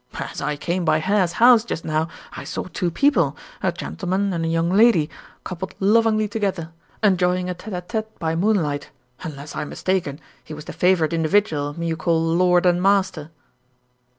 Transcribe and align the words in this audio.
"As 0.19 0.41
I 0.41 0.55
came 0.55 0.83
by 0.83 0.97
Hare's 0.97 1.33
house 1.33 1.63
just 1.63 1.85
now, 1.85 2.07
I 2.33 2.43
saw 2.43 2.63
two 2.63 2.89
people, 2.89 3.37
a 3.61 3.71
gentleman 3.71 4.33
and 4.33 4.43
a 4.43 4.47
young 4.47 4.71
lady, 4.71 5.11
coupled 5.43 5.75
lovingly 5.79 6.27
together, 6.27 6.71
enjoying 7.03 7.51
a 7.51 7.53
tete 7.53 7.75
a 7.75 7.81
tete 7.81 8.17
by 8.17 8.35
moonlight. 8.35 8.89
Unless 9.21 9.55
I 9.55 9.61
am 9.61 9.69
mistaken, 9.69 10.19
he 10.43 10.55
was 10.55 10.65
the 10.65 10.73
favored 10.73 11.13
individual 11.13 11.73
whom 11.73 11.83
you 11.83 11.95
call 11.95 12.19
lord 12.19 12.65
and 12.65 12.81
master." 12.81 13.29